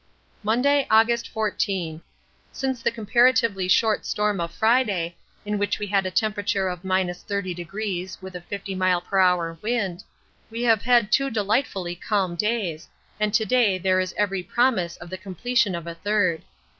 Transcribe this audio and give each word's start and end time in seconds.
Monday, 0.41 0.87
August 0.89 1.29
14. 1.29 2.01
Since 2.51 2.81
the 2.81 2.89
comparatively 2.89 3.67
short 3.67 4.03
storm 4.03 4.41
of 4.41 4.51
Friday, 4.51 5.15
in 5.45 5.59
which 5.59 5.77
we 5.77 5.85
had 5.85 6.07
a 6.07 6.09
temperature 6.09 6.69
of 6.69 6.81
30° 6.81 8.19
with 8.19 8.35
a 8.35 8.41
50 8.41 8.73
m.p.h. 8.73 9.61
wind, 9.61 10.03
we 10.49 10.63
have 10.63 10.81
had 10.81 11.11
two 11.11 11.29
delightfully 11.29 11.93
calm 11.95 12.33
days, 12.33 12.89
and 13.19 13.31
to 13.31 13.45
day 13.45 13.77
there 13.77 13.99
is 13.99 14.15
every 14.17 14.41
promise 14.41 14.97
of 14.97 15.11
the 15.11 15.19
completion 15.21 15.75
of 15.75 15.85
a 15.85 15.93
third. 15.93 16.41